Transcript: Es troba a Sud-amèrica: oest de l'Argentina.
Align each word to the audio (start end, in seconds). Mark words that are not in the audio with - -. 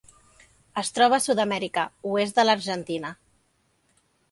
Es 0.81 0.89
troba 0.95 1.17
a 1.19 1.23
Sud-amèrica: 1.25 1.85
oest 2.15 2.41
de 2.41 2.49
l'Argentina. 2.49 3.15